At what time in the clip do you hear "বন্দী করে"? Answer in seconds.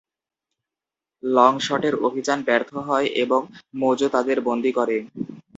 4.47-4.97